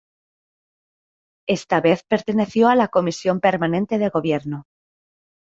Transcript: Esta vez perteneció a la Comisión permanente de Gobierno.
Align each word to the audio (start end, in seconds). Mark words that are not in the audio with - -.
Esta 1.47 1.79
vez 1.79 2.01
perteneció 2.03 2.69
a 2.69 2.75
la 2.75 2.87
Comisión 2.87 3.39
permanente 3.39 3.99
de 3.99 4.09
Gobierno. 4.09 4.65